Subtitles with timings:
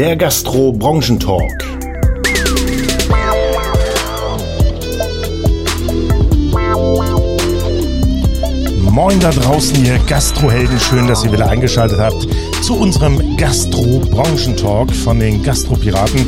[0.00, 1.62] der Gastro-Branchentalk.
[8.90, 10.80] Moin da draußen, ihr Gastrohelden.
[10.80, 12.26] Schön, dass ihr wieder eingeschaltet habt
[12.62, 16.24] zu unserem Gastro-Branchentalk von den Gastropiraten.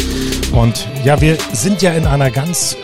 [0.53, 2.77] Und ja, wir sind ja in einer ganz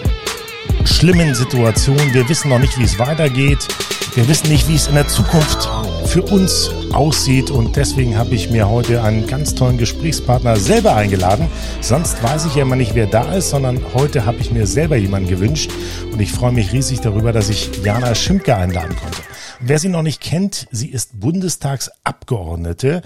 [0.84, 2.00] schlimmen Situation.
[2.14, 3.68] Wir wissen noch nicht, wie es weitergeht.
[4.14, 5.68] Wir wissen nicht, wie es in der Zukunft
[6.08, 11.48] für uns aussieht und deswegen habe ich mir heute einen ganz tollen Gesprächspartner selber eingeladen.
[11.82, 14.96] Sonst weiß ich ja immer nicht, wer da ist, sondern heute habe ich mir selber
[14.96, 15.70] jemanden gewünscht
[16.10, 19.18] und ich freue mich riesig darüber, dass ich Jana Schimpke einladen konnte.
[19.60, 23.02] Wer sie noch nicht kennt, sie ist Bundestagsabgeordnete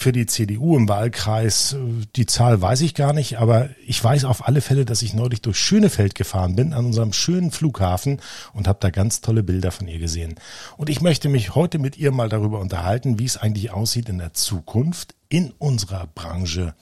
[0.00, 1.76] für die CDU im Wahlkreis.
[2.16, 5.42] Die Zahl weiß ich gar nicht, aber ich weiß auf alle Fälle, dass ich neulich
[5.42, 8.20] durch Schönefeld gefahren bin, an unserem schönen Flughafen
[8.54, 10.36] und habe da ganz tolle Bilder von ihr gesehen.
[10.78, 14.18] Und ich möchte mich heute mit ihr mal darüber unterhalten, wie es eigentlich aussieht in
[14.18, 16.74] der Zukunft in unserer Branche.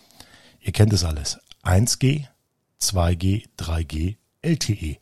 [0.60, 1.38] Ihr kennt es alles.
[1.64, 2.26] 1G,
[2.80, 4.98] 2G, 3G, LTE.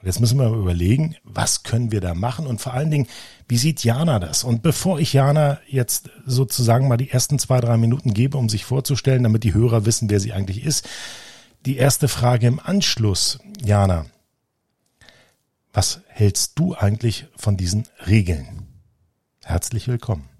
[0.00, 3.08] Und jetzt müssen wir überlegen, was können wir da machen und vor allen Dingen,
[3.48, 4.44] wie sieht Jana das?
[4.44, 8.64] Und bevor ich Jana jetzt sozusagen mal die ersten zwei, drei Minuten gebe, um sich
[8.64, 10.88] vorzustellen, damit die Hörer wissen, wer sie eigentlich ist,
[11.66, 14.06] die erste Frage im Anschluss, Jana.
[15.72, 18.66] Was hältst du eigentlich von diesen Regeln?
[19.44, 20.37] Herzlich willkommen.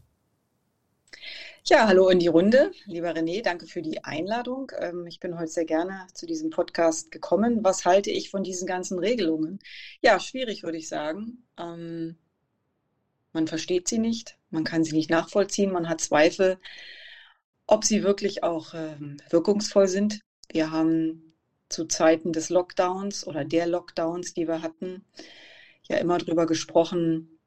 [1.70, 2.72] Ja, hallo in die Runde.
[2.86, 4.72] Lieber René, danke für die Einladung.
[4.78, 7.62] Ähm, ich bin heute sehr gerne zu diesem Podcast gekommen.
[7.62, 9.58] Was halte ich von diesen ganzen Regelungen?
[10.00, 11.46] Ja, schwierig würde ich sagen.
[11.58, 12.16] Ähm,
[13.34, 16.56] man versteht sie nicht, man kann sie nicht nachvollziehen, man hat Zweifel,
[17.66, 20.20] ob sie wirklich auch ähm, wirkungsvoll sind.
[20.50, 21.34] Wir haben
[21.68, 25.04] zu Zeiten des Lockdowns oder der Lockdowns, die wir hatten,
[25.82, 27.37] ja immer darüber gesprochen,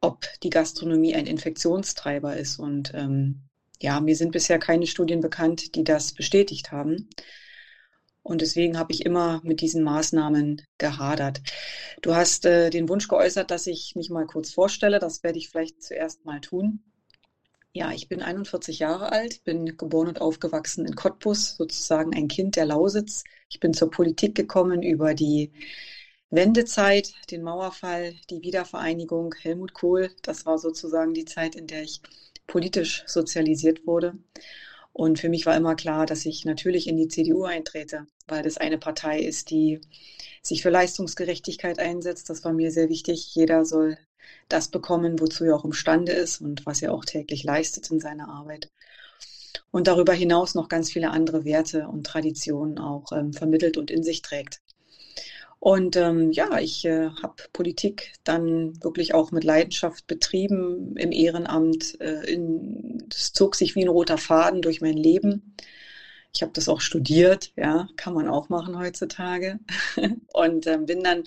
[0.00, 2.58] ob die Gastronomie ein Infektionstreiber ist.
[2.58, 3.42] Und ähm,
[3.80, 7.08] ja, mir sind bisher keine Studien bekannt, die das bestätigt haben.
[8.22, 11.42] Und deswegen habe ich immer mit diesen Maßnahmen gehadert.
[12.02, 14.98] Du hast äh, den Wunsch geäußert, dass ich mich mal kurz vorstelle.
[14.98, 16.82] Das werde ich vielleicht zuerst mal tun.
[17.72, 22.56] Ja, ich bin 41 Jahre alt, bin geboren und aufgewachsen in Cottbus, sozusagen ein Kind
[22.56, 23.22] der Lausitz.
[23.50, 25.52] Ich bin zur Politik gekommen über die
[26.36, 32.02] Wendezeit, den Mauerfall, die Wiedervereinigung, Helmut Kohl, das war sozusagen die Zeit, in der ich
[32.46, 34.14] politisch sozialisiert wurde.
[34.92, 38.58] Und für mich war immer klar, dass ich natürlich in die CDU eintrete, weil das
[38.58, 39.80] eine Partei ist, die
[40.42, 42.28] sich für Leistungsgerechtigkeit einsetzt.
[42.28, 43.34] Das war mir sehr wichtig.
[43.34, 43.96] Jeder soll
[44.48, 48.28] das bekommen, wozu er auch imstande ist und was er auch täglich leistet in seiner
[48.28, 48.70] Arbeit.
[49.70, 54.02] Und darüber hinaus noch ganz viele andere Werte und Traditionen auch ähm, vermittelt und in
[54.02, 54.60] sich trägt.
[55.58, 62.00] Und ähm, ja, ich äh, habe Politik dann wirklich auch mit Leidenschaft betrieben im Ehrenamt.
[62.00, 62.38] Äh,
[63.10, 65.54] es zog sich wie ein roter Faden durch mein Leben.
[66.34, 69.58] Ich habe das auch studiert, ja, kann man auch machen heutzutage.
[70.32, 71.24] Und ähm, bin dann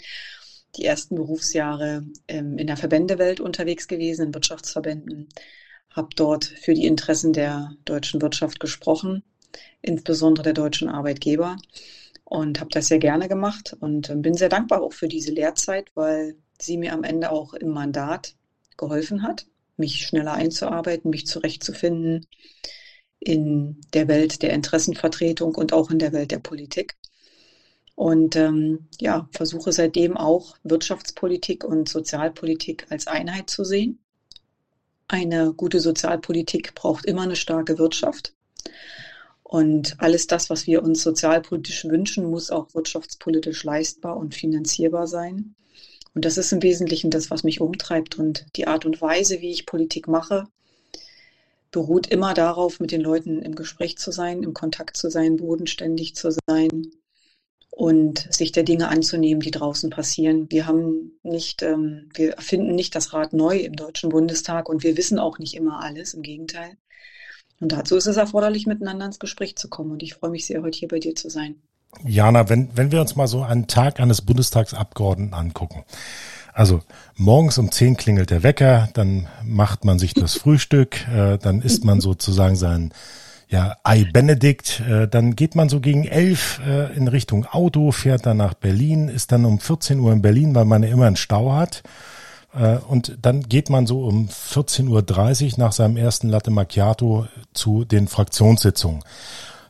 [0.78, 5.28] die ersten Berufsjahre ähm, in der Verbändewelt unterwegs gewesen, in Wirtschaftsverbänden.
[5.90, 9.24] Habe dort für die Interessen der deutschen Wirtschaft gesprochen,
[9.82, 11.58] insbesondere der deutschen Arbeitgeber
[12.30, 15.90] und habe das sehr gerne gemacht und ähm, bin sehr dankbar auch für diese Lehrzeit,
[15.96, 18.36] weil sie mir am Ende auch im Mandat
[18.78, 19.48] geholfen hat,
[19.78, 22.28] mich schneller einzuarbeiten, mich zurechtzufinden
[23.20, 26.96] in der Welt der Interessenvertretung und auch in der Welt der Politik.
[27.96, 34.00] Und ähm, ja, versuche seitdem auch Wirtschaftspolitik und Sozialpolitik als Einheit zu sehen.
[35.08, 38.34] Eine gute Sozialpolitik braucht immer eine starke Wirtschaft.
[39.50, 45.56] Und alles das, was wir uns sozialpolitisch wünschen, muss auch wirtschaftspolitisch leistbar und finanzierbar sein.
[46.14, 48.20] Und das ist im Wesentlichen das, was mich umtreibt.
[48.20, 50.44] Und die Art und Weise, wie ich Politik mache,
[51.72, 56.16] beruht immer darauf, mit den Leuten im Gespräch zu sein, im Kontakt zu sein, bodenständig
[56.16, 56.92] zu sein
[57.72, 60.46] und sich der Dinge anzunehmen, die draußen passieren.
[60.52, 64.96] Wir haben nicht, ähm, wir erfinden nicht das Rad neu im Deutschen Bundestag und wir
[64.96, 66.14] wissen auch nicht immer alles.
[66.14, 66.78] Im Gegenteil.
[67.60, 69.92] Und dazu ist es erforderlich, miteinander ins Gespräch zu kommen.
[69.92, 71.56] Und ich freue mich sehr, heute hier bei dir zu sein.
[72.06, 75.84] Jana, wenn, wenn wir uns mal so einen Tag eines Bundestagsabgeordneten angucken.
[76.54, 76.82] Also
[77.16, 81.84] morgens um zehn klingelt der Wecker, dann macht man sich das Frühstück, äh, dann isst
[81.84, 82.94] man sozusagen sein
[83.50, 88.28] ja, Ei Benedikt, äh, dann geht man so gegen elf äh, in Richtung Auto, fährt
[88.28, 91.16] dann nach Berlin, ist dann um 14 Uhr in Berlin, weil man ja immer einen
[91.16, 91.82] Stau hat.
[92.54, 94.88] Äh, und dann geht man so um 14.30
[95.46, 99.04] Uhr nach seinem ersten Latte Macchiato zu den Fraktionssitzungen.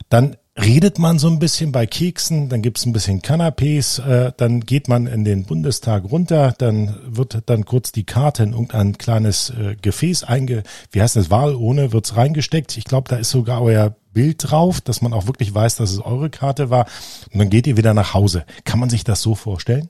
[0.09, 4.61] Dann redet man so ein bisschen bei Keksen, dann gibt's ein bisschen Canapés, äh, dann
[4.61, 9.51] geht man in den Bundestag runter, dann wird dann kurz die Karte in irgendein kleines
[9.51, 12.77] äh, Gefäß einge, wie heißt das, Wahlurne, wird's reingesteckt.
[12.77, 16.01] Ich glaube, da ist sogar euer Bild drauf, dass man auch wirklich weiß, dass es
[16.01, 16.87] eure Karte war.
[17.31, 18.45] Und dann geht ihr wieder nach Hause.
[18.65, 19.89] Kann man sich das so vorstellen?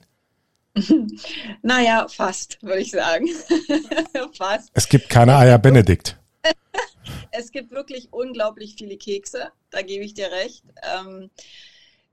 [1.62, 3.26] Naja, fast, würde ich sagen.
[4.36, 4.70] fast.
[4.74, 6.18] Es gibt keine Eier Benedikt.
[7.32, 10.64] es gibt wirklich unglaublich viele Kekse, da gebe ich dir recht.
[10.82, 11.30] Ähm,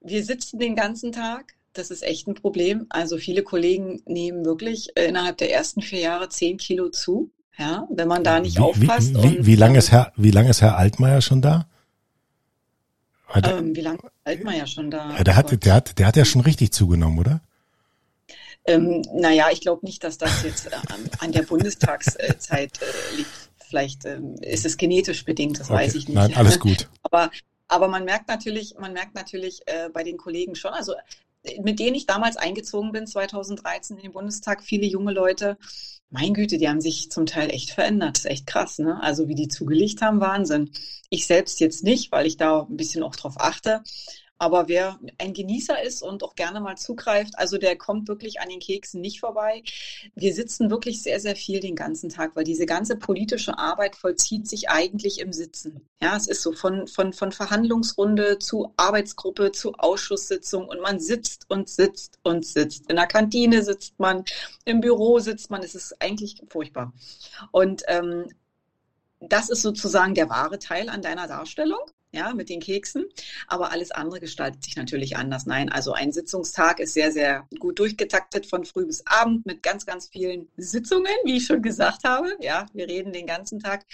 [0.01, 1.53] wir sitzen den ganzen Tag.
[1.73, 2.87] Das ist echt ein Problem.
[2.89, 7.29] Also viele Kollegen nehmen wirklich innerhalb der ersten vier Jahre zehn Kilo zu.
[7.57, 9.15] Ja, wenn man da nicht wie, aufpasst.
[9.15, 11.67] Wie, wie, wie lange ist Herr, wie lange ist Herr Altmaier schon da?
[13.33, 15.17] Ähm, wie lange ist Altmaier schon da?
[15.17, 17.41] Ja, der, hat, der, hat, der hat ja schon richtig zugenommen, oder?
[18.67, 20.75] Ähm, naja, ich glaube nicht, dass das jetzt äh,
[21.19, 23.29] an der Bundestagszeit äh, liegt.
[23.57, 25.79] Vielleicht ähm, ist es genetisch bedingt, das okay.
[25.79, 26.15] weiß ich nicht.
[26.15, 26.87] Nein, alles gut.
[27.03, 27.31] Aber,
[27.69, 30.93] aber man merkt natürlich, man merkt natürlich äh, bei den Kollegen schon, also
[31.61, 35.57] mit denen ich damals eingezogen bin, 2013 in den Bundestag, viele junge Leute,
[36.09, 38.17] mein Güte, die haben sich zum Teil echt verändert.
[38.17, 39.01] Das ist echt krass, ne?
[39.01, 40.71] Also wie die zugelegt haben, Wahnsinn.
[41.09, 43.83] Ich selbst jetzt nicht, weil ich da ein bisschen auch drauf achte.
[44.39, 48.49] Aber wer ein Genießer ist und auch gerne mal zugreift, also der kommt wirklich an
[48.49, 49.63] den Keksen nicht vorbei.
[50.15, 54.47] Wir sitzen wirklich sehr, sehr viel den ganzen Tag, weil diese ganze politische Arbeit vollzieht
[54.47, 55.81] sich eigentlich im Sitzen.
[56.01, 61.49] Ja, es ist so von, von, von Verhandlungsrunde zu Arbeitsgruppe zu Ausschusssitzung und man sitzt
[61.49, 62.89] und sitzt und sitzt.
[62.89, 64.23] In der Kantine sitzt man,
[64.65, 65.63] im Büro sitzt man.
[65.63, 66.93] Es ist eigentlich furchtbar.
[67.51, 68.27] Und ähm,
[69.19, 71.79] das ist sozusagen der wahre Teil an deiner Darstellung
[72.17, 73.05] ja, mit den Keksen.
[73.47, 75.45] Aber alles andere gestaltet sich natürlich anders.
[75.45, 79.85] Nein, also ein Sitzungstag ist sehr, sehr gut durchgetaktet von früh bis abend mit ganz,
[79.85, 82.35] ganz vielen Sitzungen, wie ich schon gesagt habe.
[82.41, 83.85] Ja, wir reden den ganzen Tag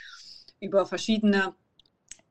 [0.59, 1.53] über verschiedene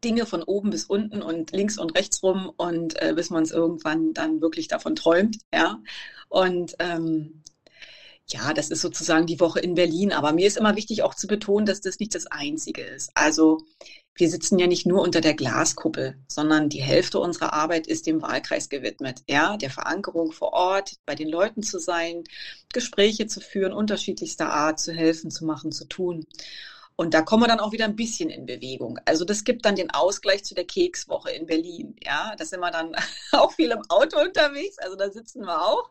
[0.02, 3.52] Dinge von oben bis unten und links und rechts rum und äh, bis man es
[3.52, 5.80] irgendwann dann wirklich davon träumt, ja.
[6.28, 7.42] Und ähm,
[8.28, 10.12] ja, das ist sozusagen die Woche in Berlin.
[10.12, 13.10] Aber mir ist immer wichtig auch zu betonen, dass das nicht das Einzige ist.
[13.14, 13.58] Also
[14.14, 18.20] wir sitzen ja nicht nur unter der Glaskuppel, sondern die Hälfte unserer Arbeit ist dem
[18.20, 19.22] Wahlkreis gewidmet.
[19.28, 22.24] Ja, der Verankerung vor Ort, bei den Leuten zu sein,
[22.72, 26.26] Gespräche zu führen, unterschiedlichster Art zu helfen, zu machen, zu tun.
[26.94, 28.98] Und da kommen wir dann auch wieder ein bisschen in Bewegung.
[29.06, 31.96] Also das gibt dann den Ausgleich zu der Kekswoche in Berlin.
[32.04, 32.94] Ja, da sind wir dann
[33.32, 34.78] auch viel im Auto unterwegs.
[34.78, 35.90] Also da sitzen wir auch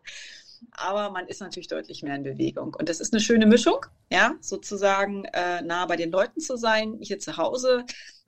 [0.72, 2.74] aber man ist natürlich deutlich mehr in Bewegung.
[2.74, 6.98] Und das ist eine schöne Mischung, ja, sozusagen äh, nah bei den Leuten zu sein,
[7.02, 7.86] hier zu Hause,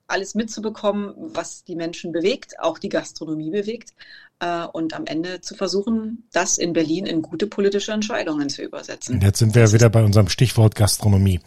[0.07, 3.94] alles mitzubekommen, was die Menschen bewegt, auch die Gastronomie bewegt
[4.39, 9.21] äh, und am Ende zu versuchen, das in Berlin in gute politische Entscheidungen zu übersetzen.
[9.21, 11.39] Jetzt sind wir ja wieder bei unserem Stichwort Gastronomie.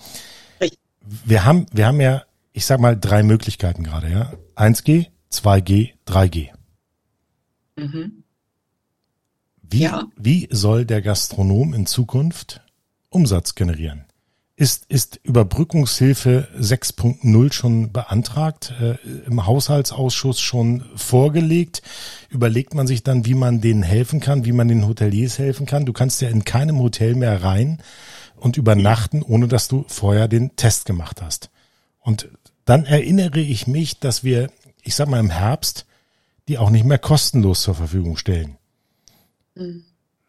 [0.61, 0.79] Richtig.
[1.25, 4.33] Wir haben, wir haben ja, ich sag mal, drei Möglichkeiten gerade, ja.
[4.57, 6.49] 1G, 2G, 3G.
[7.77, 8.25] Mhm.
[9.71, 10.05] Wie, ja.
[10.17, 12.61] wie soll der Gastronom in Zukunft
[13.09, 14.05] Umsatz generieren?
[14.59, 18.97] Ist, ist Überbrückungshilfe 6.0 schon beantragt, äh,
[19.27, 21.83] im Haushaltsausschuss schon vorgelegt?
[22.31, 25.85] Überlegt man sich dann, wie man denen helfen kann, wie man den Hoteliers helfen kann?
[25.85, 27.83] Du kannst ja in keinem Hotel mehr rein
[28.35, 31.51] und übernachten, ohne dass du vorher den Test gemacht hast.
[32.01, 32.31] Und
[32.65, 34.51] dann erinnere ich mich, dass wir,
[34.83, 35.85] ich sag mal im Herbst,
[36.49, 38.57] die auch nicht mehr kostenlos zur Verfügung stellen.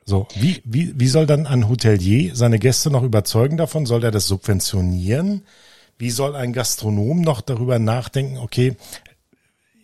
[0.05, 3.85] So, wie, wie, wie soll dann ein Hotelier seine Gäste noch überzeugen davon?
[3.85, 5.43] Soll er das subventionieren?
[5.97, 8.77] Wie soll ein Gastronom noch darüber nachdenken, okay,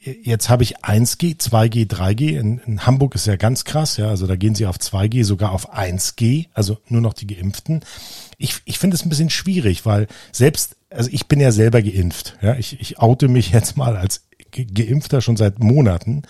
[0.03, 2.38] jetzt habe ich 1G, 2G, 3G.
[2.38, 4.10] In, in, Hamburg ist ja ganz krass, ja.
[4.10, 7.82] Also da gehen sie auf 2G, sogar auf 1G, also nur noch die Geimpften.
[8.38, 12.38] Ich, ich finde es ein bisschen schwierig, weil selbst, also ich bin ja selber geimpft,
[12.41, 12.56] ja.
[12.56, 16.24] Ich, ich oute mich jetzt mal als Geimpfter schon seit Monaten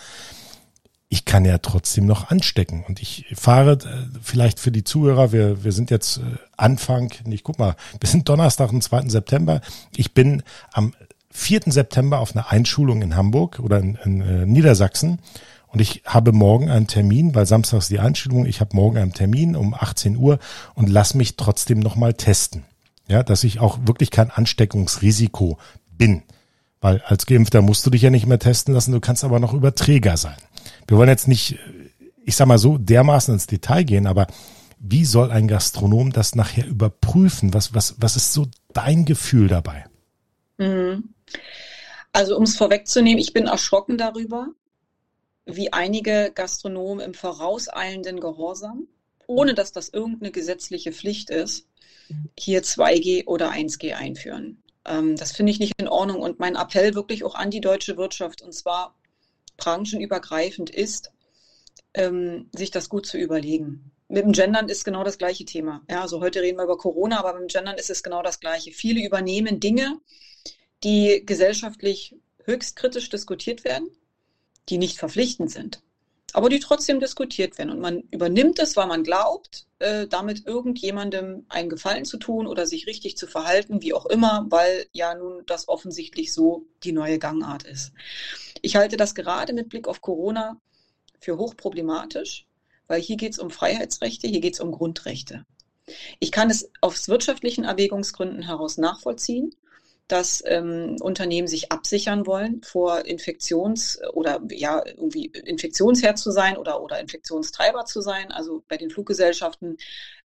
[1.13, 2.83] ich kann ja trotzdem noch anstecken.
[2.87, 6.21] Und ich fahre äh, vielleicht für die Zuhörer, wir, wir sind jetzt äh,
[6.57, 9.09] Anfang, ich guck mal, wir sind Donnerstag, den 2.
[9.09, 9.61] September.
[9.95, 10.41] Ich bin
[10.71, 10.95] am
[11.29, 11.61] 4.
[11.67, 15.19] September auf einer Einschulung in Hamburg oder in, in äh, Niedersachsen.
[15.67, 18.47] Und ich habe morgen einen Termin, weil Samstag ist die Einschulung.
[18.47, 20.39] Ich habe morgen einen Termin um 18 Uhr
[20.73, 22.63] und lass mich trotzdem nochmal testen.
[23.07, 25.59] Ja, dass ich auch wirklich kein Ansteckungsrisiko
[25.95, 26.23] bin.
[26.83, 29.53] Weil als Geimpfter musst du dich ja nicht mehr testen lassen, du kannst aber noch
[29.53, 30.35] Überträger sein.
[30.85, 31.57] Wir wollen jetzt nicht,
[32.25, 34.27] ich sag mal so, dermaßen ins Detail gehen, aber
[34.79, 37.53] wie soll ein Gastronom das nachher überprüfen?
[37.53, 39.85] Was, was, was ist so dein Gefühl dabei?
[40.57, 41.13] Mhm.
[42.11, 44.47] Also um es vorwegzunehmen, ich bin erschrocken darüber,
[45.45, 48.89] wie einige Gastronomen im vorauseilenden Gehorsam,
[49.25, 51.65] ohne dass das irgendeine gesetzliche Pflicht ist,
[52.37, 54.62] hier 2G oder 1G einführen.
[54.85, 57.97] Ähm, das finde ich nicht in Ordnung und mein Appell wirklich auch an die deutsche
[57.97, 58.95] Wirtschaft und zwar
[59.57, 61.11] branchenübergreifend ist,
[61.93, 63.91] ähm, sich das gut zu überlegen.
[64.07, 65.81] Mit dem Gendern ist genau das gleiche Thema.
[65.89, 68.39] Ja, also heute reden wir über Corona, aber mit dem Gendern ist es genau das
[68.39, 68.71] gleiche.
[68.71, 69.99] Viele übernehmen Dinge,
[70.83, 73.89] die gesellschaftlich höchst kritisch diskutiert werden,
[74.69, 75.81] die nicht verpflichtend sind,
[76.33, 77.69] aber die trotzdem diskutiert werden.
[77.69, 82.65] Und man übernimmt es, weil man glaubt, äh, damit irgendjemandem einen Gefallen zu tun oder
[82.65, 87.19] sich richtig zu verhalten, wie auch immer, weil ja nun das offensichtlich so die neue
[87.19, 87.93] Gangart ist.
[88.61, 90.59] Ich halte das gerade mit Blick auf Corona
[91.19, 92.47] für hochproblematisch,
[92.87, 95.45] weil hier geht es um Freiheitsrechte, hier geht es um Grundrechte.
[96.19, 99.53] Ich kann es aus wirtschaftlichen Erwägungsgründen heraus nachvollziehen
[100.07, 106.81] dass ähm, Unternehmen sich absichern wollen vor Infektions- oder ja, irgendwie Infektionsherd zu sein oder,
[106.81, 108.31] oder Infektionstreiber zu sein.
[108.31, 109.77] Also bei den Fluggesellschaften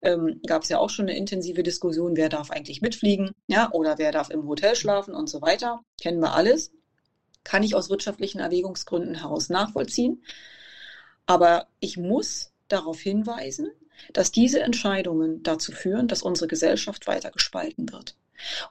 [0.03, 3.99] ähm, gab es ja auch schon eine intensive Diskussion, wer darf eigentlich mitfliegen, ja, oder
[3.99, 5.81] wer darf im Hotel schlafen und so weiter.
[6.01, 6.73] Kennen wir alles.
[7.45, 10.25] Kann ich aus wirtschaftlichen Erwägungsgründen heraus nachvollziehen.
[11.25, 13.71] Aber ich muss darauf hinweisen,
[14.13, 18.17] dass diese Entscheidungen dazu führen, dass unsere Gesellschaft weiter gespalten wird.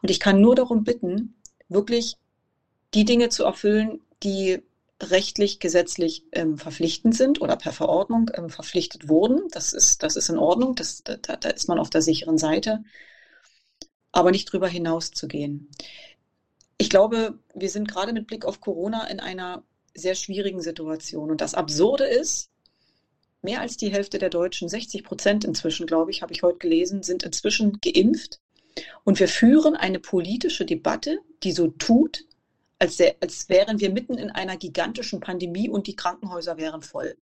[0.02, 1.36] Und ich kann nur darum bitten,
[1.70, 2.18] wirklich
[2.94, 4.62] die Dinge zu erfüllen, die
[5.02, 9.48] rechtlich, gesetzlich ähm, verpflichtend sind oder per Verordnung ähm, verpflichtet wurden.
[9.52, 12.84] Das ist, das ist in Ordnung, das, da, da ist man auf der sicheren Seite,
[14.12, 15.70] aber nicht drüber hinaus zu gehen.
[16.80, 21.32] Ich glaube, wir sind gerade mit Blick auf Corona in einer sehr schwierigen Situation.
[21.32, 22.50] Und das Absurde ist,
[23.42, 27.04] mehr als die Hälfte der Deutschen, 60 Prozent inzwischen, glaube ich, habe ich heute gelesen,
[27.04, 28.40] sind inzwischen geimpft.
[29.04, 32.26] Und wir führen eine politische Debatte, die so tut,
[32.80, 37.18] als, als wären wir mitten in einer gigantischen Pandemie und die Krankenhäuser wären voll.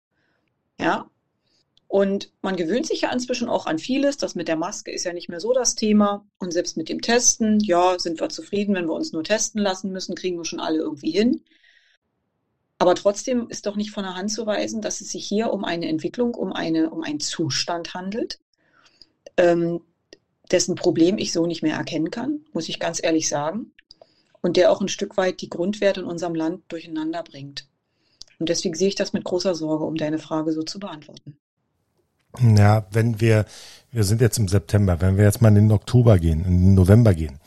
[0.79, 1.11] Ja.
[1.87, 4.17] Und man gewöhnt sich ja inzwischen auch an vieles.
[4.17, 6.27] Das mit der Maske ist ja nicht mehr so das Thema.
[6.39, 9.93] Und selbst mit dem Testen, ja, sind wir zufrieden, wenn wir uns nur testen lassen
[9.93, 11.45] müssen, kriegen wir schon alle irgendwie hin.
[12.79, 15.65] Aber trotzdem ist doch nicht von der Hand zu weisen, dass es sich hier um
[15.65, 18.41] eine Entwicklung, um, eine, um einen Zustand handelt,
[19.37, 19.81] ähm,
[20.51, 23.73] dessen Problem ich so nicht mehr erkennen kann, muss ich ganz ehrlich sagen.
[24.41, 27.67] Und der auch ein Stück weit die Grundwerte in unserem Land durcheinander bringt.
[28.39, 31.39] Und deswegen sehe ich das mit großer Sorge, um deine Frage so zu beantworten.
[32.41, 33.47] Ja, wenn wir,
[33.93, 36.75] wir sind jetzt im September, wenn wir jetzt mal in den Oktober gehen, in den
[36.75, 37.39] November gehen.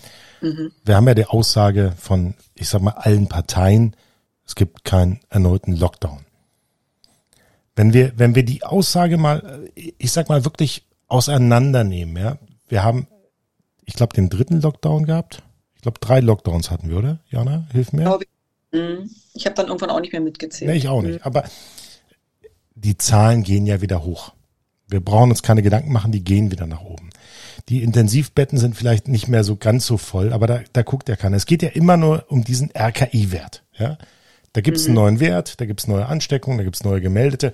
[0.41, 0.71] Mhm.
[0.85, 3.95] Wir haben ja die Aussage von, ich sag mal, allen Parteien,
[4.45, 6.25] es gibt keinen erneuten Lockdown.
[7.75, 13.07] Wenn wir, wenn wir die Aussage mal, ich sag mal wirklich auseinandernehmen, ja, wir haben,
[13.85, 15.43] ich glaube, den dritten Lockdown gehabt.
[15.75, 17.19] Ich glaube, drei Lockdowns hatten wir, oder?
[17.29, 18.19] Jana, hilf mir.
[18.71, 19.09] Mhm.
[19.33, 20.69] Ich habe dann irgendwann auch nicht mehr mitgezählt.
[20.69, 21.19] Nee, ich auch nicht.
[21.19, 21.23] Mhm.
[21.23, 21.43] Aber
[22.75, 24.33] die Zahlen gehen ja wieder hoch.
[24.87, 27.09] Wir brauchen uns keine Gedanken machen, die gehen wieder nach oben.
[27.69, 31.17] Die Intensivbetten sind vielleicht nicht mehr so ganz so voll, aber da, da guckt ja
[31.17, 31.35] keiner.
[31.35, 33.63] Es geht ja immer nur um diesen RKI-Wert.
[33.77, 33.97] Ja?
[34.53, 34.89] Da gibt es mhm.
[34.89, 37.51] einen neuen Wert, da gibt es neue Ansteckungen, da gibt es neue Gemeldete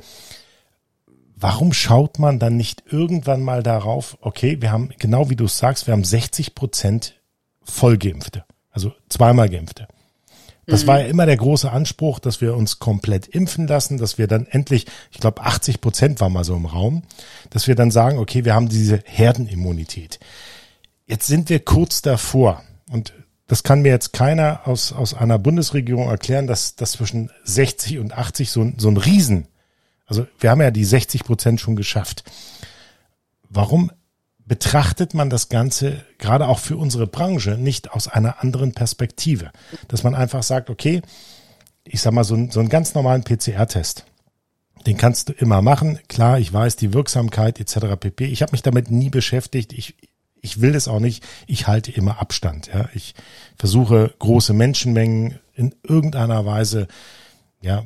[1.44, 5.88] warum schaut man dann nicht irgendwann mal darauf, okay, wir haben, genau wie du sagst,
[5.88, 7.16] wir haben 60 Prozent
[7.64, 9.90] Vollgeimpfte, also zweimal Geimpfte.
[10.68, 10.88] Das mhm.
[10.88, 14.46] war ja immer der große Anspruch, dass wir uns komplett impfen lassen, dass wir dann
[14.46, 17.04] endlich, ich glaube 80 Prozent war mal so im Raum,
[17.50, 20.22] dass wir dann sagen, okay, wir haben diese Herdenimmunität.
[21.08, 23.12] Jetzt sind wir kurz davor und
[23.48, 28.18] das kann mir jetzt keiner aus, aus einer Bundesregierung erklären, dass, dass zwischen 60 und
[28.18, 29.50] 80 so, so ein Riesen
[30.06, 32.24] also wir haben ja die 60 Prozent schon geschafft.
[33.50, 33.92] Warum
[34.46, 39.52] betrachtet man das Ganze gerade auch für unsere Branche nicht aus einer anderen Perspektive?
[39.88, 41.02] Dass man einfach sagt, okay,
[41.86, 44.06] ich sag mal, so, ein, so einen ganz normalen PCR-Test,
[44.86, 46.00] den kannst du immer machen.
[46.08, 47.96] Klar, ich weiß die Wirksamkeit etc.
[48.00, 48.26] pp.
[48.26, 49.72] Ich habe mich damit nie beschäftigt.
[49.74, 49.96] Ich,
[50.42, 51.24] ich will das auch nicht.
[51.48, 52.68] Ich halte immer Abstand.
[52.68, 52.90] Ja.
[52.94, 53.16] Ich
[53.58, 56.88] versuche große Menschenmengen in irgendeiner Weise
[57.62, 57.86] ja,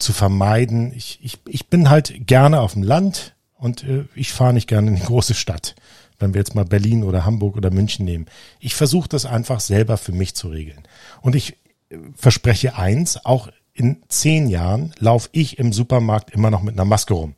[0.00, 0.92] zu vermeiden.
[0.94, 4.88] Ich, ich, ich bin halt gerne auf dem Land und äh, ich fahre nicht gerne
[4.88, 5.76] in die große Stadt,
[6.18, 8.26] wenn wir jetzt mal Berlin oder Hamburg oder München nehmen.
[8.58, 10.82] Ich versuche das einfach selber für mich zu regeln.
[11.20, 11.58] Und ich
[11.90, 16.84] äh, verspreche eins, auch in zehn Jahren laufe ich im Supermarkt immer noch mit einer
[16.84, 17.34] Maske rum.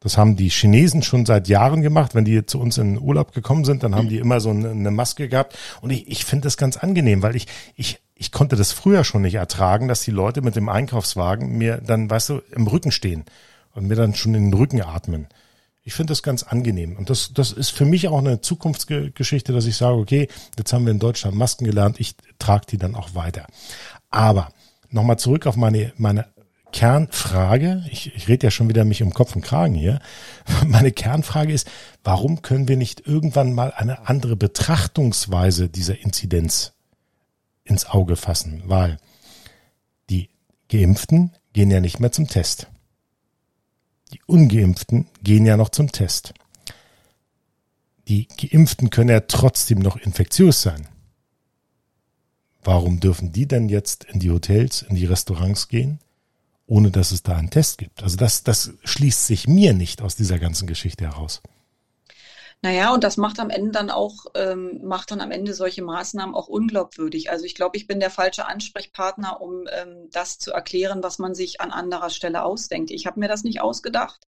[0.00, 2.14] Das haben die Chinesen schon seit Jahren gemacht.
[2.14, 4.70] Wenn die zu uns in den Urlaub gekommen sind, dann haben die immer so eine,
[4.70, 5.56] eine Maske gehabt.
[5.80, 7.46] Und ich, ich finde das ganz angenehm, weil ich,
[7.76, 11.78] ich, ich konnte das früher schon nicht ertragen, dass die Leute mit dem Einkaufswagen mir
[11.78, 13.24] dann, weißt du, im Rücken stehen
[13.74, 15.26] und mir dann schon in den Rücken atmen.
[15.82, 16.94] Ich finde das ganz angenehm.
[16.94, 20.84] Und das, das ist für mich auch eine Zukunftsgeschichte, dass ich sage, okay, jetzt haben
[20.84, 23.48] wir in Deutschland Masken gelernt, ich trage die dann auch weiter.
[24.10, 24.52] Aber
[24.88, 26.26] nochmal zurück auf meine, meine
[26.70, 29.98] Kernfrage, ich, ich rede ja schon wieder mich um Kopf und Kragen hier,
[30.68, 31.68] meine Kernfrage ist,
[32.04, 36.74] warum können wir nicht irgendwann mal eine andere Betrachtungsweise dieser Inzidenz
[37.64, 38.98] ins Auge fassen, weil
[40.10, 40.28] die
[40.68, 42.68] Geimpften gehen ja nicht mehr zum Test.
[44.12, 46.34] Die ungeimpften gehen ja noch zum Test.
[48.08, 50.88] Die geimpften können ja trotzdem noch infektiös sein.
[52.62, 55.98] Warum dürfen die denn jetzt in die Hotels, in die Restaurants gehen,
[56.66, 58.02] ohne dass es da einen Test gibt?
[58.02, 61.42] Also das, das schließt sich mir nicht aus dieser ganzen Geschichte heraus.
[62.64, 66.34] Naja, und das macht am Ende dann auch, ähm, macht dann am Ende solche Maßnahmen
[66.34, 67.28] auch unglaubwürdig.
[67.30, 71.34] Also ich glaube, ich bin der falsche Ansprechpartner, um ähm, das zu erklären, was man
[71.34, 72.92] sich an anderer Stelle ausdenkt.
[72.92, 74.20] Ich habe mir das nicht ausgedacht.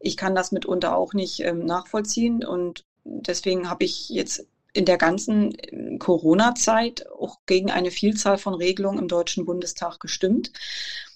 [0.00, 4.98] Ich kann das mitunter auch nicht ähm, nachvollziehen und deswegen habe ich jetzt in der
[4.98, 10.52] ganzen ähm, Corona-Zeit auch gegen eine Vielzahl von Regelungen im Deutschen Bundestag gestimmt.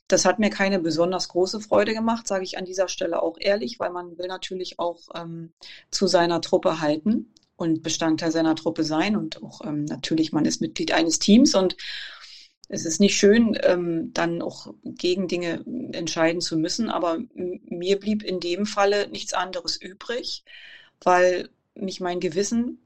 [0.08, 3.78] Das hat mir keine besonders große Freude gemacht, sage ich an dieser Stelle auch ehrlich,
[3.78, 5.52] weil man will natürlich auch ähm,
[5.90, 9.16] zu seiner Truppe halten und Bestandteil seiner Truppe sein.
[9.16, 11.76] Und auch ähm, natürlich, man ist Mitglied eines Teams und
[12.70, 16.90] es ist nicht schön, ähm, dann auch gegen Dinge entscheiden zu müssen.
[16.90, 20.44] Aber mir blieb in dem Falle nichts anderes übrig,
[21.02, 22.78] weil mich mein Gewissen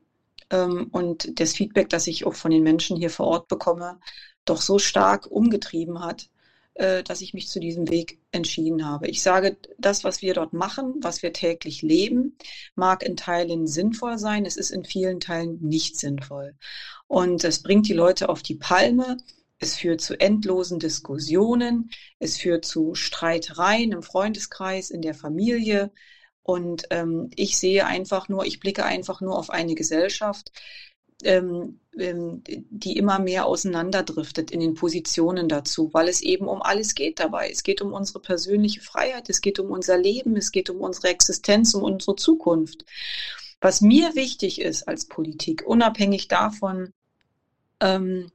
[0.51, 4.01] ähm, und das Feedback, das ich auch von den Menschen hier vor Ort bekomme,
[4.45, 6.29] doch so stark umgetrieben hat,
[6.75, 9.07] dass ich mich zu diesem Weg entschieden habe.
[9.09, 12.37] Ich sage, das, was wir dort machen, was wir täglich leben,
[12.75, 16.55] mag in Teilen sinnvoll sein, es ist in vielen Teilen nicht sinnvoll.
[17.07, 19.19] Und es bringt die Leute auf die Palme,
[19.63, 25.93] es führt zu endlosen Diskussionen, es führt zu Streitereien im Freundeskreis, in der Familie.
[26.43, 30.51] Und ähm, ich sehe einfach nur, ich blicke einfach nur auf eine Gesellschaft,
[31.25, 36.95] ähm, ähm, die immer mehr auseinanderdriftet in den Positionen dazu, weil es eben um alles
[36.95, 37.51] geht dabei.
[37.51, 41.09] Es geht um unsere persönliche Freiheit, es geht um unser Leben, es geht um unsere
[41.09, 42.87] Existenz, um unsere Zukunft.
[43.61, 46.93] Was mir wichtig ist als Politik, unabhängig davon,
[47.81, 48.31] ähm,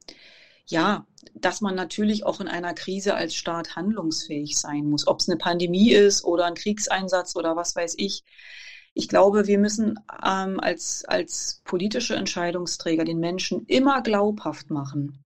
[0.67, 5.29] ja, dass man natürlich auch in einer Krise als Staat handlungsfähig sein muss, ob es
[5.29, 8.23] eine Pandemie ist oder ein Kriegseinsatz oder was weiß ich.
[8.99, 15.19] Ich glaube, wir müssen ähm, als, als politische Entscheidungsträger den Menschen immer glaubhaft machen,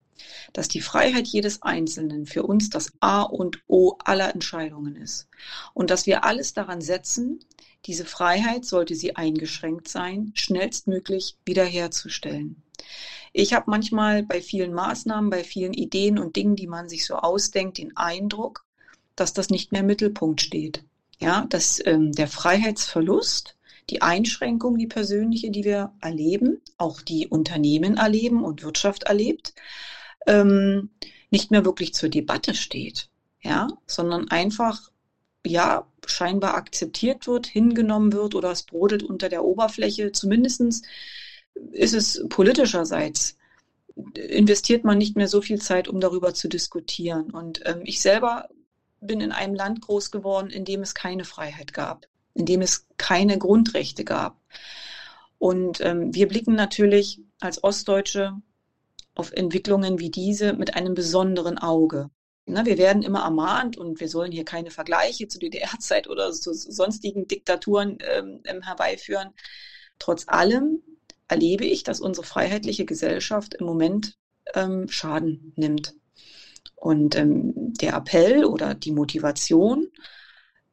[0.52, 5.26] dass die Freiheit jedes Einzelnen für uns das A und O aller Entscheidungen ist.
[5.72, 7.40] Und dass wir alles daran setzen,
[7.86, 12.62] diese Freiheit, sollte sie eingeschränkt sein, schnellstmöglich wiederherzustellen.
[13.32, 17.14] Ich habe manchmal bei vielen Maßnahmen, bei vielen Ideen und Dingen, die man sich so
[17.14, 18.66] ausdenkt, den Eindruck,
[19.16, 20.84] dass das nicht mehr im Mittelpunkt steht.
[21.20, 23.56] Ja, dass ähm, der Freiheitsverlust
[23.90, 29.54] die Einschränkung, die persönliche, die wir erleben, auch die Unternehmen erleben und Wirtschaft erlebt,
[30.26, 30.90] ähm,
[31.30, 33.08] nicht mehr wirklich zur Debatte steht,
[33.42, 34.90] ja, sondern einfach
[35.44, 40.12] ja scheinbar akzeptiert wird, hingenommen wird oder es brodelt unter der Oberfläche.
[40.12, 40.82] Zumindestens
[41.72, 43.36] ist es politischerseits
[44.14, 47.30] investiert man nicht mehr so viel Zeit, um darüber zu diskutieren.
[47.30, 48.48] Und ähm, ich selber
[49.00, 52.86] bin in einem Land groß geworden, in dem es keine Freiheit gab in dem es
[52.96, 54.40] keine Grundrechte gab.
[55.38, 58.40] Und ähm, wir blicken natürlich als Ostdeutsche
[59.14, 62.10] auf Entwicklungen wie diese mit einem besonderen Auge.
[62.46, 66.52] Na, wir werden immer ermahnt und wir sollen hier keine Vergleiche zu DDR-Zeit oder zu
[66.54, 69.30] sonstigen Diktaturen ähm, ähm, herbeiführen.
[69.98, 70.82] Trotz allem
[71.28, 74.16] erlebe ich, dass unsere freiheitliche Gesellschaft im Moment
[74.54, 75.94] ähm, Schaden nimmt.
[76.74, 79.88] Und ähm, der Appell oder die Motivation,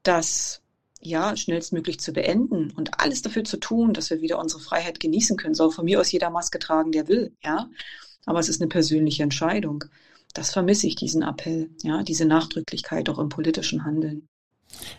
[0.02, 0.62] dass
[1.02, 5.38] ja, schnellstmöglich zu beenden und alles dafür zu tun, dass wir wieder unsere Freiheit genießen
[5.38, 5.56] können.
[5.56, 7.70] Soll von mir aus jeder Maske tragen, der will, ja.
[8.26, 9.86] Aber es ist eine persönliche Entscheidung.
[10.34, 14.28] Das vermisse ich, diesen Appell, ja, diese Nachdrücklichkeit auch im politischen Handeln.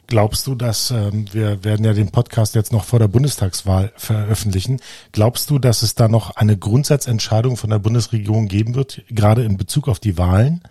[0.09, 4.81] Glaubst du, dass ähm, wir werden ja den Podcast jetzt noch vor der Bundestagswahl veröffentlichen?
[5.13, 9.57] Glaubst du, dass es da noch eine Grundsatzentscheidung von der Bundesregierung geben wird, gerade in
[9.57, 10.63] Bezug auf die Wahlen,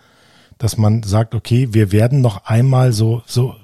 [0.58, 3.56] dass man sagt, okay, wir werden noch einmal so so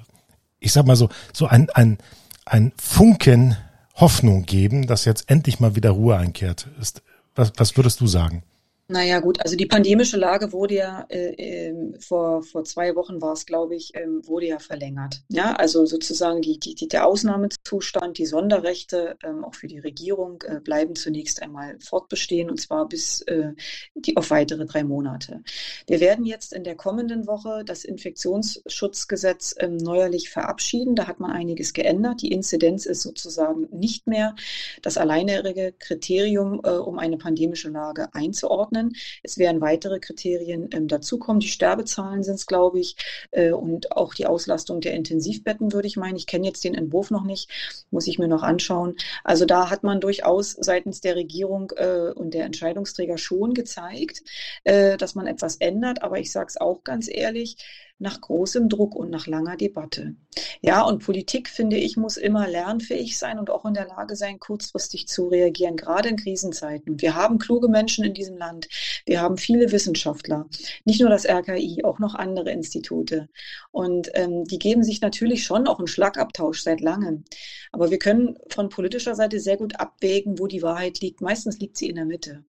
[0.59, 1.97] ich sag mal so, so ein, ein,
[2.45, 3.57] ein Funken
[3.95, 6.67] Hoffnung geben, dass jetzt endlich mal wieder Ruhe einkehrt.
[6.79, 7.01] Ist,
[7.35, 8.43] was, was würdest du sagen?
[8.89, 13.33] Naja gut, also die pandemische Lage wurde ja äh, äh, vor, vor zwei Wochen war
[13.33, 15.23] es, glaube ich, äh, wurde ja verlängert.
[15.27, 20.61] Ja, also sozusagen die, die, der Ausnahmezustand, die Sonderrechte ähm, auch für die Regierung äh,
[20.61, 23.51] bleiben zunächst einmal fortbestehen und zwar bis äh,
[23.93, 25.43] die, auf weitere drei Monate.
[25.85, 30.95] Wir werden jetzt in der kommenden Woche das Infektionsschutzgesetz ähm, neuerlich verabschieden.
[30.95, 32.21] Da hat man einiges geändert.
[32.21, 34.33] Die Inzidenz ist sozusagen nicht mehr
[34.81, 38.95] das alleinige Kriterium, äh, um eine pandemische Lage einzuordnen einordnen.
[39.23, 41.39] Es werden weitere Kriterien ähm, dazukommen.
[41.39, 42.95] Die Sterbezahlen sind es, glaube ich,
[43.31, 46.15] äh, und auch die Auslastung der Intensivbetten, würde ich meinen.
[46.15, 47.49] Ich kenne jetzt den Entwurf noch nicht,
[47.91, 48.95] muss ich mir noch anschauen.
[49.23, 54.23] Also da hat man durchaus seitens der Regierung äh, und der Entscheidungsträger schon gezeigt,
[54.63, 56.03] äh, dass man etwas ändert.
[56.03, 57.57] Aber ich sage es auch ganz ehrlich,
[57.99, 60.15] nach großem Druck und nach langer Debatte.
[60.61, 64.39] Ja, und Politik, finde ich, muss immer lernfähig sein und auch in der Lage sein,
[64.39, 67.01] kurzfristig zu reagieren, gerade in Krisenzeiten.
[67.01, 68.67] Wir haben kluge Menschen in diesem Land.
[69.05, 70.47] Wir haben viele Wissenschaftler,
[70.85, 73.29] nicht nur das RKI, auch noch andere Institute.
[73.71, 77.23] Und ähm, die geben sich natürlich schon auch einen Schlagabtausch seit langem.
[77.71, 81.21] Aber wir können von politischer Seite sehr gut abwägen, wo die Wahrheit liegt.
[81.21, 82.43] Meistens liegt sie in der Mitte.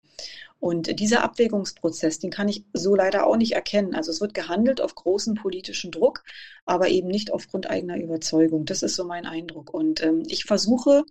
[0.60, 3.94] Und dieser Abwägungsprozess, den kann ich so leider auch nicht erkennen.
[3.94, 6.24] Also es wird gehandelt auf großen politischen Druck,
[6.66, 8.64] aber eben nicht aufgrund eigener Überzeugung.
[8.64, 9.72] Das ist so mein Eindruck.
[9.72, 11.04] Und ähm, ich versuche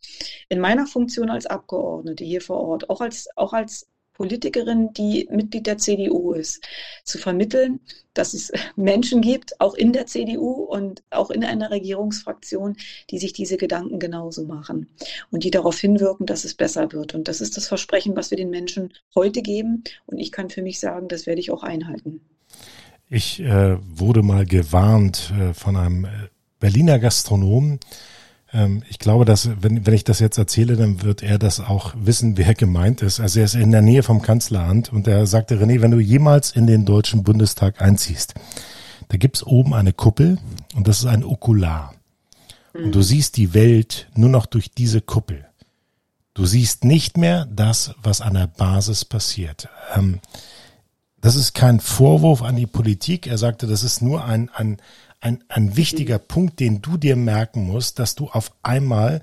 [0.49, 5.67] in meiner Funktion als Abgeordnete hier vor Ort, auch als, auch als Politikerin, die Mitglied
[5.67, 6.67] der CDU ist,
[7.03, 7.79] zu vermitteln,
[8.15, 12.75] dass es Menschen gibt, auch in der CDU und auch in einer Regierungsfraktion,
[13.11, 14.89] die sich diese Gedanken genauso machen
[15.29, 17.13] und die darauf hinwirken, dass es besser wird.
[17.13, 19.83] Und das ist das Versprechen, was wir den Menschen heute geben.
[20.07, 22.21] Und ich kann für mich sagen, das werde ich auch einhalten.
[23.09, 26.09] Ich äh, wurde mal gewarnt äh, von einem äh,
[26.59, 27.79] Berliner Gastronomen,
[28.89, 32.37] ich glaube, dass, wenn, wenn ich das jetzt erzähle, dann wird er das auch wissen,
[32.37, 33.19] wer gemeint ist.
[33.19, 36.51] Also er ist in der Nähe vom Kanzleramt und er sagte, René, wenn du jemals
[36.51, 38.35] in den Deutschen Bundestag einziehst,
[39.09, 40.39] da gibt's oben eine Kuppel
[40.75, 41.93] und das ist ein Okular.
[42.73, 45.45] Und du siehst die Welt nur noch durch diese Kuppel.
[46.33, 49.69] Du siehst nicht mehr das, was an der Basis passiert.
[49.95, 50.19] Ähm,
[51.19, 53.25] das ist kein Vorwurf an die Politik.
[53.25, 54.77] Er sagte, das ist nur ein, ein,
[55.19, 59.21] ein, ein wichtiger Punkt, den du dir merken musst, dass du auf einmal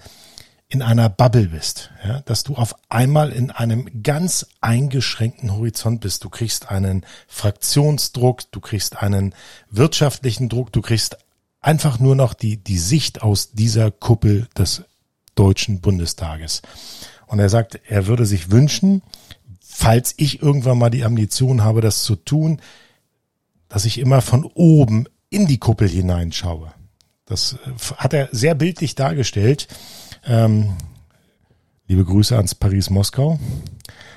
[0.68, 6.24] in einer Bubble bist, ja, dass du auf einmal in einem ganz eingeschränkten Horizont bist.
[6.24, 9.34] Du kriegst einen Fraktionsdruck, du kriegst einen
[9.70, 11.16] wirtschaftlichen Druck, du kriegst
[11.60, 14.82] einfach nur noch die, die Sicht aus dieser Kuppel des
[15.34, 16.62] Deutschen Bundestages.
[17.26, 19.02] Und er sagt, er würde sich wünschen,
[19.60, 22.60] falls ich irgendwann mal die Ambition habe, das zu tun,
[23.68, 26.72] dass ich immer von oben in die Kuppel hineinschaue.
[27.26, 29.68] Das äh, hat er sehr bildlich dargestellt.
[30.26, 30.76] Ähm,
[31.86, 33.38] liebe Grüße ans Paris-Moskau.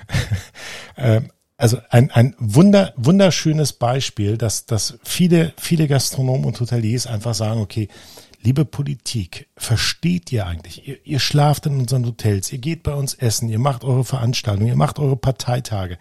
[0.98, 7.34] ähm, also ein, ein wunder, wunderschönes Beispiel, dass, dass viele, viele Gastronomen und Hoteliers einfach
[7.34, 7.88] sagen, okay,
[8.44, 13.16] liebe Politik, versteht ihr eigentlich, ihr, ihr schlaft in unseren Hotels, ihr geht bei uns
[13.16, 15.98] essen, ihr macht eure Veranstaltungen, ihr macht eure Parteitage.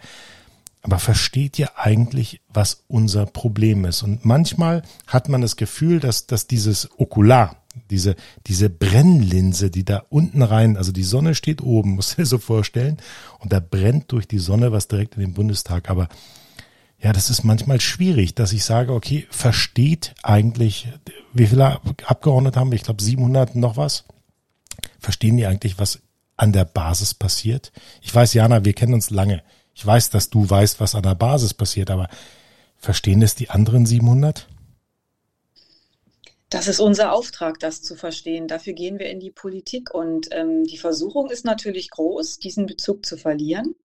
[0.81, 4.03] Aber versteht ihr eigentlich, was unser Problem ist?
[4.03, 7.57] Und manchmal hat man das Gefühl, dass, dass dieses Okular,
[7.89, 8.15] diese,
[8.47, 12.97] diese Brennlinse, die da unten rein, also die Sonne steht oben, muss dir so vorstellen,
[13.39, 15.89] und da brennt durch die Sonne was direkt in den Bundestag.
[15.89, 16.07] Aber
[16.99, 20.87] ja, das ist manchmal schwierig, dass ich sage, okay, versteht eigentlich,
[21.33, 22.75] wie viele Abgeordnete haben wir?
[22.75, 24.05] Ich glaube 700 noch was.
[24.99, 25.99] Verstehen die eigentlich, was
[26.37, 27.71] an der Basis passiert?
[28.01, 29.43] Ich weiß, Jana, wir kennen uns lange.
[29.77, 32.09] Ich weiß, dass du weißt, was an der Basis passiert, aber
[32.79, 34.47] verstehen es die anderen 700?
[36.49, 38.47] Das ist unser Auftrag, das zu verstehen.
[38.47, 43.05] Dafür gehen wir in die Politik und ähm, die Versuchung ist natürlich groß, diesen Bezug
[43.05, 43.75] zu verlieren.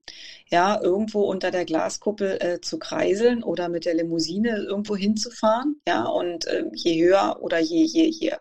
[0.48, 5.83] Ja, irgendwo unter der Glaskuppel äh, zu kreiseln oder mit der Limousine irgendwo hinzufahren.
[5.87, 8.33] Ja, und äh, je höher oder je, je, je,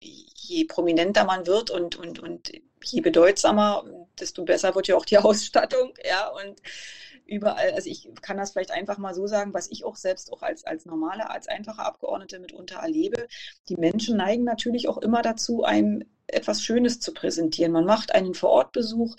[0.00, 2.50] je prominenter man wird und, und, und
[2.82, 3.84] je bedeutsamer,
[4.20, 6.60] desto besser wird ja auch die Ausstattung, ja, und
[7.26, 10.42] überall, also ich kann das vielleicht einfach mal so sagen, was ich auch selbst auch
[10.42, 13.28] als, als normale, als einfache Abgeordnete mitunter erlebe.
[13.68, 17.72] Die Menschen neigen natürlich auch immer dazu, einem etwas Schönes zu präsentieren.
[17.72, 19.16] Man macht einen Vorortbesuch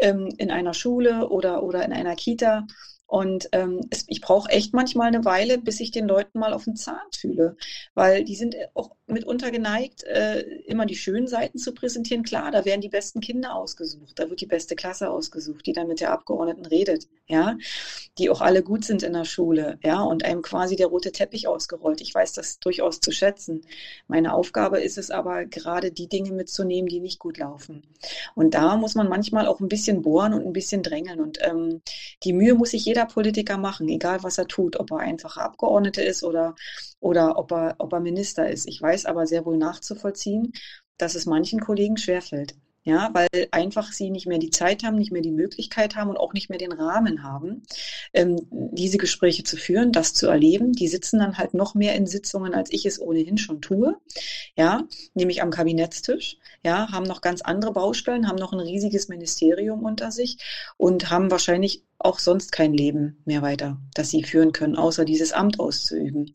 [0.00, 2.66] ähm, in einer Schule oder, oder in einer Kita
[3.10, 6.62] und ähm, es, ich brauche echt manchmal eine Weile, bis ich den Leuten mal auf
[6.62, 7.56] den Zahn fühle,
[7.94, 12.22] weil die sind auch mitunter geneigt, äh, immer die schönen Seiten zu präsentieren.
[12.22, 15.88] Klar, da werden die besten Kinder ausgesucht, da wird die beste Klasse ausgesucht, die dann
[15.88, 17.56] mit der Abgeordneten redet, ja,
[18.16, 21.48] die auch alle gut sind in der Schule, ja, und einem quasi der rote Teppich
[21.48, 22.00] ausgerollt.
[22.00, 23.62] Ich weiß das durchaus zu schätzen.
[24.06, 27.82] Meine Aufgabe ist es aber, gerade die Dinge mitzunehmen, die nicht gut laufen.
[28.36, 31.20] Und da muss man manchmal auch ein bisschen bohren und ein bisschen drängeln.
[31.20, 31.82] Und ähm,
[32.22, 36.04] die Mühe muss sich jeder Politiker machen, egal was er tut, ob er einfacher Abgeordneter
[36.04, 36.54] ist oder,
[37.00, 38.66] oder ob, er, ob er Minister ist.
[38.66, 40.52] Ich weiß aber sehr wohl nachzuvollziehen,
[40.98, 42.54] dass es manchen Kollegen schwerfällt.
[42.82, 46.16] Ja, weil einfach sie nicht mehr die Zeit haben, nicht mehr die Möglichkeit haben und
[46.16, 47.62] auch nicht mehr den Rahmen haben,
[48.14, 50.72] ähm, diese Gespräche zu führen, das zu erleben.
[50.72, 53.98] Die sitzen dann halt noch mehr in Sitzungen, als ich es ohnehin schon tue.
[54.56, 56.38] Ja, nämlich am Kabinettstisch.
[56.64, 60.38] Ja, haben noch ganz andere Baustellen, haben noch ein riesiges Ministerium unter sich
[60.78, 65.32] und haben wahrscheinlich auch sonst kein Leben mehr weiter, das sie führen können, außer dieses
[65.32, 66.34] Amt auszuüben.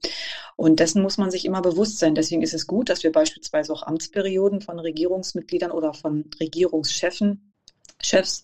[0.56, 2.16] Und dessen muss man sich immer bewusst sein.
[2.16, 7.52] Deswegen ist es gut, dass wir beispielsweise auch Amtsperioden von Regierungsmitgliedern oder von Regierungschefen
[8.02, 8.44] Chefs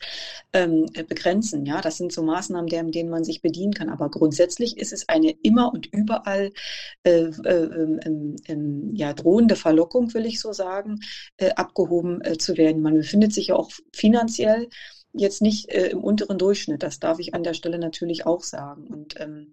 [0.53, 1.65] ähm, begrenzen.
[1.65, 3.89] Ja, das sind so Maßnahmen, deren, denen man sich bedienen kann.
[3.89, 6.51] Aber grundsätzlich ist es eine immer und überall
[7.03, 8.57] äh, äh, äh,
[8.93, 10.99] ja, drohende Verlockung, will ich so sagen,
[11.37, 12.81] äh, abgehoben äh, zu werden.
[12.81, 14.69] Man befindet sich ja auch finanziell
[15.13, 16.83] jetzt nicht äh, im unteren Durchschnitt.
[16.83, 18.87] Das darf ich an der Stelle natürlich auch sagen.
[18.87, 19.51] Und ähm,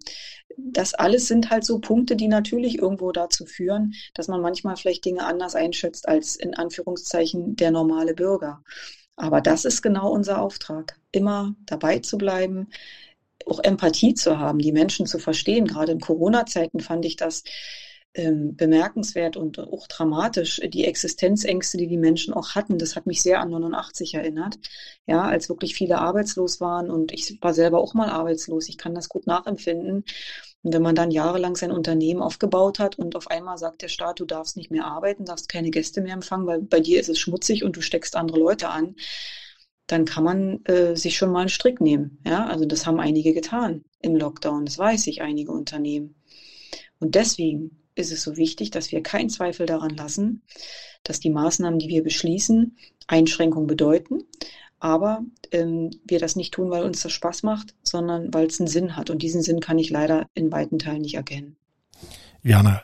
[0.57, 5.05] das alles sind halt so Punkte, die natürlich irgendwo dazu führen, dass man manchmal vielleicht
[5.05, 8.63] Dinge anders einschätzt als in Anführungszeichen der normale Bürger.
[9.15, 12.69] Aber das ist genau unser Auftrag, immer dabei zu bleiben,
[13.45, 15.65] auch Empathie zu haben, die Menschen zu verstehen.
[15.67, 17.43] Gerade in Corona-Zeiten fand ich das
[18.15, 22.77] ähm, bemerkenswert und auch dramatisch, die Existenzängste, die die Menschen auch hatten.
[22.77, 24.57] Das hat mich sehr an 89 erinnert,
[25.05, 28.67] ja, als wirklich viele arbeitslos waren und ich war selber auch mal arbeitslos.
[28.69, 30.03] Ich kann das gut nachempfinden.
[30.61, 34.19] Und wenn man dann jahrelang sein Unternehmen aufgebaut hat und auf einmal sagt der Staat,
[34.19, 37.19] du darfst nicht mehr arbeiten, darfst keine Gäste mehr empfangen, weil bei dir ist es
[37.19, 38.95] schmutzig und du steckst andere Leute an,
[39.87, 42.19] dann kann man äh, sich schon mal einen Strick nehmen.
[42.25, 44.65] Ja, also das haben einige getan im Lockdown.
[44.65, 46.15] Das weiß ich, einige Unternehmen.
[46.99, 50.41] Und deswegen ist es so wichtig, dass wir keinen Zweifel daran lassen,
[51.03, 54.23] dass die Maßnahmen, die wir beschließen, Einschränkungen bedeuten,
[54.79, 58.67] aber ähm, wir das nicht tun, weil uns das Spaß macht, sondern weil es einen
[58.67, 59.09] Sinn hat.
[59.09, 61.57] Und diesen Sinn kann ich leider in weiten Teilen nicht erkennen.
[62.41, 62.81] Jana,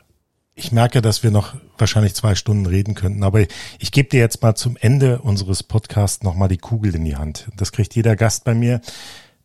[0.54, 3.46] ich merke, dass wir noch wahrscheinlich zwei Stunden reden könnten, aber
[3.78, 7.48] ich gebe dir jetzt mal zum Ende unseres Podcasts nochmal die Kugel in die Hand.
[7.56, 8.80] Das kriegt jeder Gast bei mir.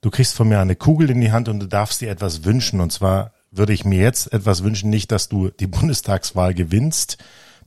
[0.01, 2.81] Du kriegst von mir eine Kugel in die Hand und du darfst dir etwas wünschen.
[2.81, 7.18] Und zwar würde ich mir jetzt etwas wünschen, nicht, dass du die Bundestagswahl gewinnst,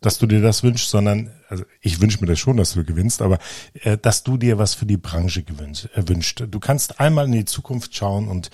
[0.00, 3.22] dass du dir das wünschst, sondern also ich wünsche mir das schon, dass du gewinnst,
[3.22, 3.38] aber
[3.82, 6.42] äh, dass du dir was für die Branche gewünscht, äh, wünscht.
[6.50, 8.50] Du kannst einmal in die Zukunft schauen und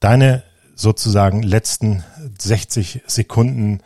[0.00, 0.42] deine
[0.74, 2.04] sozusagen letzten
[2.38, 3.80] 60 Sekunden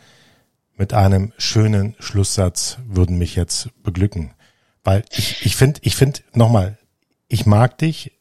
[0.75, 4.33] mit einem schönen Schlusssatz würden mich jetzt beglücken.
[4.83, 6.77] Weil ich, ich finde, ich finde, nochmal,
[7.27, 8.11] ich mag dich,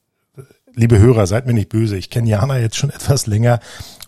[0.74, 1.96] liebe Hörer, seid mir nicht böse.
[1.96, 3.60] Ich kenne Jana jetzt schon etwas länger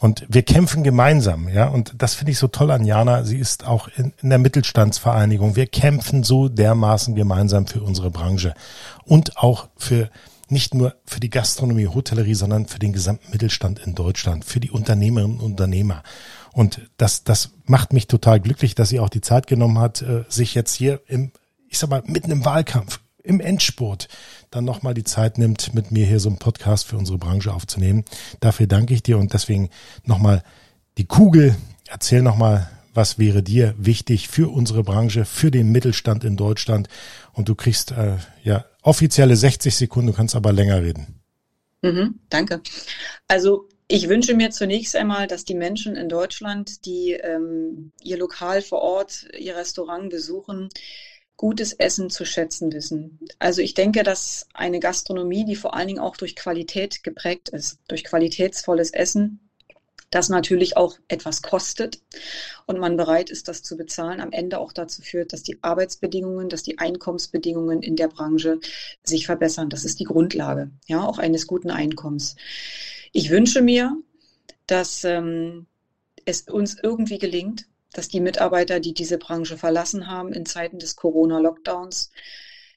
[0.02, 1.68] und wir kämpfen gemeinsam, ja.
[1.68, 3.22] Und das finde ich so toll an Jana.
[3.22, 5.54] Sie ist auch in, in, der Mittelstandsvereinigung.
[5.54, 8.52] Wir kämpfen so dermaßen gemeinsam für unsere Branche
[9.04, 10.10] und auch für
[10.48, 14.72] nicht nur für die Gastronomie, Hotellerie, sondern für den gesamten Mittelstand in Deutschland, für die
[14.72, 16.02] Unternehmerinnen und Unternehmer.
[16.52, 20.24] Und das, das macht mich total glücklich, dass sie auch die Zeit genommen hat, äh,
[20.28, 21.30] sich jetzt hier im,
[21.68, 24.08] ich sag mal, mitten im Wahlkampf, im Endspurt
[24.52, 28.04] dann nochmal die Zeit nimmt, mit mir hier so einen Podcast für unsere Branche aufzunehmen.
[28.40, 29.70] Dafür danke ich dir und deswegen
[30.04, 30.42] nochmal
[30.98, 31.56] die Kugel.
[31.88, 36.88] Erzähl nochmal, was wäre dir wichtig für unsere Branche, für den Mittelstand in Deutschland.
[37.32, 41.20] Und du kriegst äh, ja offizielle 60 Sekunden, du kannst aber länger reden.
[41.82, 42.60] Mhm, danke.
[43.28, 48.62] Also ich wünsche mir zunächst einmal, dass die Menschen in Deutschland, die ähm, ihr Lokal
[48.62, 50.68] vor Ort, ihr Restaurant besuchen,
[51.42, 53.18] gutes Essen zu schätzen wissen.
[53.40, 57.80] Also ich denke, dass eine Gastronomie, die vor allen Dingen auch durch Qualität geprägt ist,
[57.88, 59.50] durch qualitätsvolles Essen,
[60.10, 62.00] das natürlich auch etwas kostet
[62.66, 66.48] und man bereit ist, das zu bezahlen, am Ende auch dazu führt, dass die Arbeitsbedingungen,
[66.48, 68.60] dass die Einkommensbedingungen in der Branche
[69.02, 69.68] sich verbessern.
[69.68, 72.36] Das ist die Grundlage, ja, auch eines guten Einkommens.
[73.10, 73.96] Ich wünsche mir,
[74.68, 75.66] dass ähm,
[76.24, 80.96] es uns irgendwie gelingt, dass die Mitarbeiter, die diese Branche verlassen haben in Zeiten des
[80.96, 82.10] Corona-Lockdowns,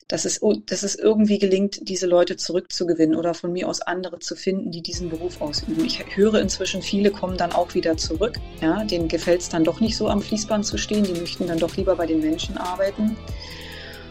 [0.07, 4.35] dass es, dass es irgendwie gelingt, diese Leute zurückzugewinnen oder von mir aus andere zu
[4.35, 5.83] finden, die diesen Beruf ausüben.
[5.83, 8.39] Ich höre inzwischen, viele kommen dann auch wieder zurück.
[8.61, 11.57] Ja, denen gefällt es dann doch nicht so am Fließband zu stehen, die möchten dann
[11.57, 13.17] doch lieber bei den Menschen arbeiten.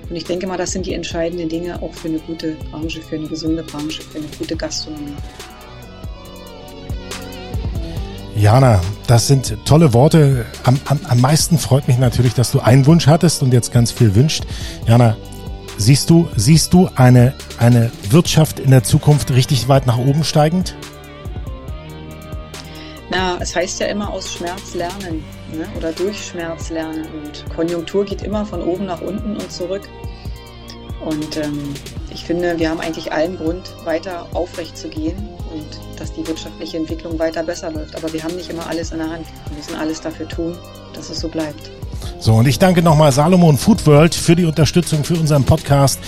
[0.09, 3.15] Und ich denke mal, das sind die entscheidenden Dinge auch für eine gute Branche, für
[3.15, 5.17] eine gesunde Branche, für eine gute Gastronomie.
[8.37, 10.45] Jana, das sind tolle Worte.
[10.65, 13.93] Am, am, am meisten freut mich natürlich, dass du einen Wunsch hattest und jetzt ganz
[13.93, 14.45] viel wünscht.
[14.89, 15.17] Jana,
[15.79, 20.75] siehst du, siehst du eine, eine Wirtschaft in der Zukunft richtig weit nach oben steigend?
[23.09, 25.69] Na, es heißt ja immer aus Schmerz lernen ne?
[25.77, 27.07] oder durch Schmerz lernen.
[27.23, 29.89] Und Konjunktur geht immer von oben nach unten und zurück.
[31.05, 31.75] Und ähm,
[32.11, 36.77] ich finde, wir haben eigentlich allen Grund, weiter aufrecht zu gehen und dass die wirtschaftliche
[36.77, 37.97] Entwicklung weiter besser läuft.
[37.97, 39.27] Aber wir haben nicht immer alles in der Hand.
[39.49, 40.57] Wir müssen alles dafür tun,
[40.95, 41.71] dass es so bleibt.
[42.19, 46.01] So, und ich danke nochmal Salomon Food World für die Unterstützung für unseren Podcast.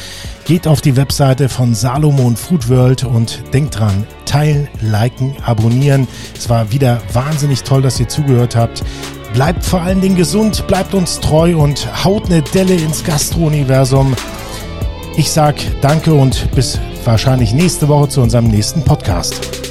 [0.44, 6.08] Geht auf die Webseite von Salomon Food World und denkt dran, teilen, liken, abonnieren.
[6.36, 8.82] Es war wieder wahnsinnig toll, dass ihr zugehört habt.
[9.34, 14.14] Bleibt vor allen Dingen gesund, bleibt uns treu und haut eine Delle ins Gastro-Universum.
[15.16, 19.65] Ich sag danke und bis wahrscheinlich nächste Woche zu unserem nächsten Podcast.